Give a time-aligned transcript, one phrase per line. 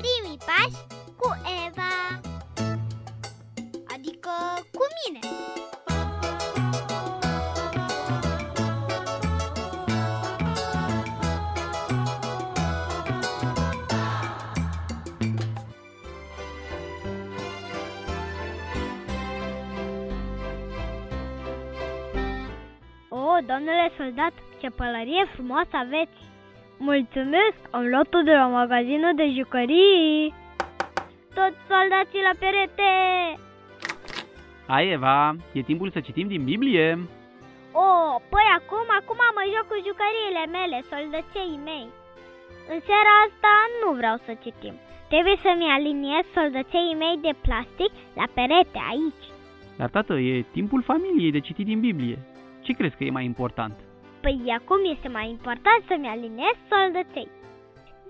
[0.00, 0.97] Primii pași cu
[23.50, 26.18] domnule soldat, ce pălărie frumoasă aveți!
[26.78, 30.34] Mulțumesc, am luat-o de la magazinul de jucării.
[31.38, 32.92] Toți soldații la perete!
[34.66, 36.88] Hai, Eva, e timpul să citim din Biblie.
[37.86, 37.88] O,
[38.32, 41.86] păi acum, acum mă joc cu jucăriile mele, soldăței mei.
[42.72, 44.74] În seara asta nu vreau să citim.
[45.12, 49.26] Trebuie să-mi aliniez soldăței mei de plastic la perete aici.
[49.78, 52.18] Dar, tată, e timpul familiei de citit din Biblie.
[52.68, 53.74] Ce crezi că e mai important?
[54.20, 57.28] Păi acum este mai important să-mi aliniez soldăței.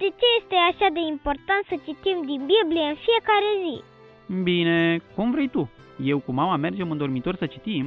[0.01, 3.77] De ce este așa de important să citim din Biblie în fiecare zi?
[4.48, 4.79] Bine,
[5.14, 5.62] cum vrei tu.
[6.12, 7.86] Eu cu mama mergem în dormitor să citim.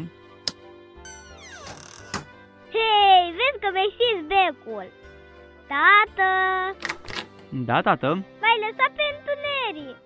[2.76, 4.88] Hei, vezi că mi-ai știns becul!
[5.72, 6.30] Tată,
[7.68, 8.08] Da, tată.
[8.42, 9.98] m-ai lăsat pe întuneric!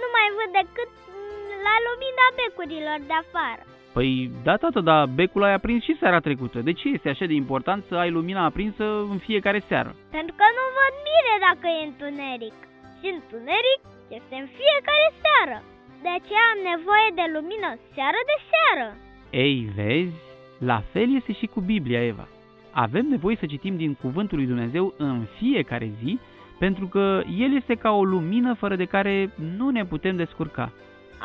[0.00, 3.62] Nu mai văd decât mm, la lumina becurilor de afară.
[3.98, 6.58] Păi, da, tată, dar becul ai aprins și seara trecută.
[6.58, 9.90] De ce este așa de important să ai lumina aprinsă în fiecare seară?
[10.10, 12.58] Pentru că nu văd bine dacă e întuneric.
[12.98, 13.80] Și întuneric
[14.18, 15.58] este în fiecare seară.
[16.04, 18.86] De aceea am nevoie de lumină seară de seară.
[19.44, 20.18] Ei, vezi?
[20.70, 22.28] La fel este și cu Biblia, Eva.
[22.70, 26.18] Avem nevoie să citim din Cuvântul lui Dumnezeu în fiecare zi,
[26.58, 30.72] pentru că El este ca o lumină fără de care nu ne putem descurca.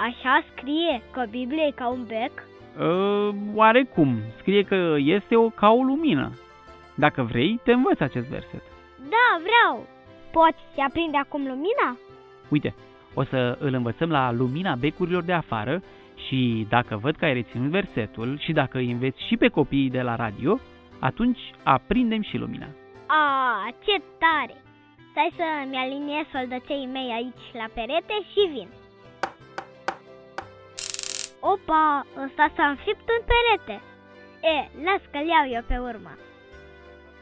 [0.07, 2.51] Așa scrie că Biblia e ca un bec?
[2.79, 6.31] Uh, oarecum, scrie că este o, ca o lumină.
[6.95, 8.63] Dacă vrei, te învăț acest verset.
[8.97, 9.87] Da, vreau.
[10.31, 11.97] Poți să aprinde acum lumina?
[12.49, 12.75] Uite,
[13.13, 15.81] o să îl învățăm la lumina becurilor de afară
[16.27, 20.01] și dacă văd că ai reținut versetul și dacă îi înveți și pe copiii de
[20.01, 20.59] la radio,
[20.99, 22.67] atunci aprindem și lumina.
[23.07, 24.55] A, ce tare!
[25.11, 28.67] Stai să-mi aliniez soldăței mei aici la perete și vin.
[31.51, 33.75] Opa, ăsta s-a înfipt în perete.
[34.55, 36.11] E, las că-l iau eu pe urmă.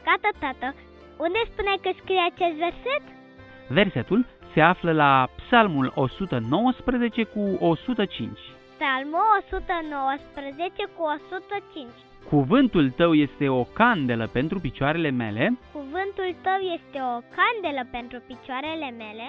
[0.06, 0.68] Gata, tată,
[1.24, 3.04] unde spune că scrie acest verset?
[3.68, 4.20] Versetul
[4.52, 8.38] se află la Psalmul 119 cu 105.
[8.76, 11.88] Psalmul 119 cu 105.
[12.28, 18.90] Cuvântul tău este o candelă pentru picioarele mele Cuvântul tău este o candelă pentru picioarele
[19.02, 19.26] mele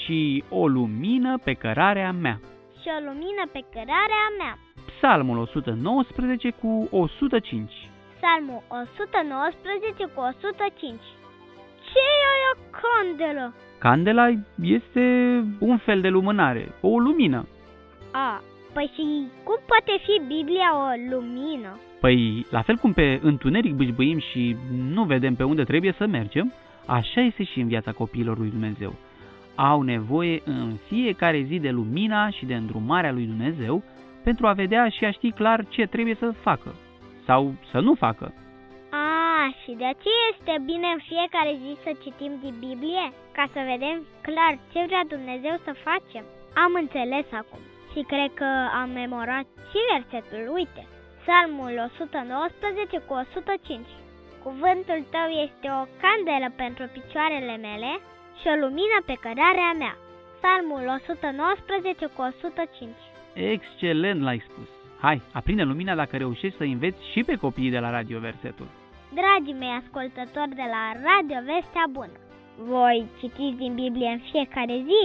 [0.00, 2.40] și o lumină pe cărarea mea.
[2.86, 4.54] Și o lumină pe cărarea mea.
[4.96, 7.72] Psalmul 119 cu 105.
[8.18, 11.00] Psalmul 119 cu 105.
[11.88, 13.54] Ce e aia candelă?
[13.78, 14.26] Candela
[14.62, 15.04] este
[15.58, 17.46] un fel de lumânare, o lumină.
[18.12, 18.42] A,
[18.72, 19.04] păi și
[19.46, 21.78] cum poate fi Biblia o lumină?
[22.00, 24.56] Păi, la fel cum pe întuneric bâșbâim și
[24.94, 26.52] nu vedem pe unde trebuie să mergem,
[26.86, 28.94] așa este și în viața copiilor lui Dumnezeu.
[29.56, 33.82] Au nevoie în fiecare zi de lumina și de îndrumarea lui Dumnezeu
[34.24, 36.74] pentru a vedea și a ști clar ce trebuie să facă
[37.26, 38.34] sau să nu facă.
[38.90, 43.06] A, și de aceea este bine în fiecare zi să citim din Biblie,
[43.36, 43.96] ca să vedem
[44.26, 46.24] clar ce vrea Dumnezeu să facem.
[46.64, 47.62] Am înțeles acum
[47.92, 48.50] și cred că
[48.80, 50.82] am memorat și versetul, uite,
[51.22, 53.86] Psalmul 119 cu 105.
[54.46, 57.90] Cuvântul tău este o candelă pentru picioarele mele
[58.40, 59.94] și o lumină pe cărarea mea.
[60.36, 62.90] Psalmul 119 cu 105.
[63.32, 64.68] Excelent l-ai spus!
[65.00, 68.68] Hai, aprinde lumina dacă reușești să înveți și pe copiii de la radio versetul.
[69.18, 72.16] Dragii mei ascultători de la Radio Vestea Bună,
[72.74, 75.02] voi citiți din Biblie în fiecare zi?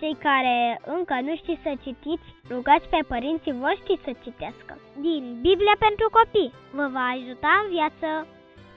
[0.00, 0.56] Cei care
[0.96, 4.72] încă nu știți să citiți, rugați pe părinții voștri să citească.
[5.06, 8.08] Din Biblia pentru copii vă va ajuta în viață.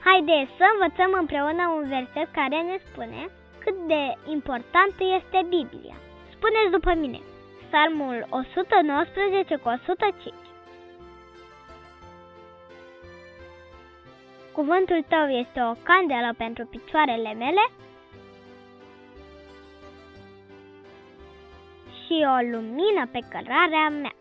[0.06, 3.20] Haideți să învățăm împreună un verset care ne spune
[3.64, 5.96] cât de importantă este Biblia.
[6.34, 7.20] Spuneți după mine,
[7.68, 10.34] Psalmul 119 cu 105.
[14.52, 17.64] Cuvântul tău este o candelă pentru picioarele mele
[22.00, 24.14] și o lumină pe cărarea mea.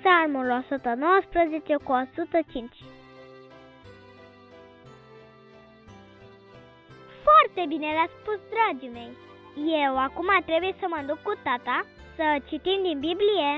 [0.00, 2.76] Psalmul 119 cu 105
[7.52, 9.12] Foarte bine le-a spus, dragii mei!
[9.84, 11.76] Eu acum trebuie să mă duc cu tata
[12.16, 13.50] să citim din Biblie,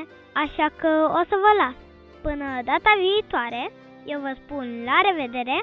[0.45, 1.79] așa că o să vă las.
[2.27, 3.63] Până data viitoare,
[4.13, 5.59] eu vă spun la revedere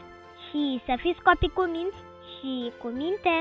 [0.46, 2.02] și să fiți copii cu minți
[2.34, 3.36] și cu minte.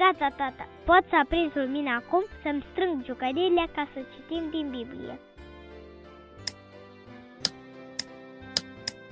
[0.00, 5.14] Gata, tata, pot să aprind lumina acum să-mi strâng jucăriile ca să citim din Biblie.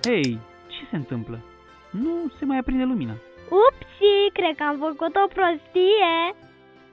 [0.07, 0.39] Hei,
[0.73, 1.39] ce se întâmplă?
[1.91, 3.15] Nu se mai aprinde lumina.
[3.49, 6.14] Upsi, cred că am făcut o prostie.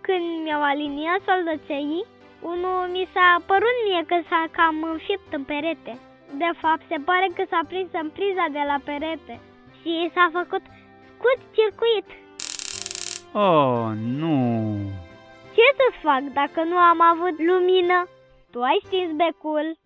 [0.02, 2.06] Când mi-au aliniat soldățenii,
[2.42, 5.94] unul mi s-a părut mie că s-a cam înfipt în perete.
[6.44, 9.40] De fapt, se pare că s-a prins în priza de la perete
[9.82, 10.64] și s-a făcut
[11.10, 12.08] scurt circuit.
[13.34, 13.86] Oh,
[14.22, 14.38] nu!
[15.56, 18.08] Ce să fac dacă nu am avut lumină?
[18.52, 19.78] Tu ai stins becul.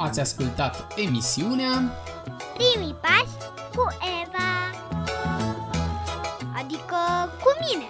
[0.00, 1.92] Ați ascultat emisiunea
[2.54, 4.50] Primii pași cu Eva.
[6.58, 6.96] Adică
[7.42, 7.88] cu mine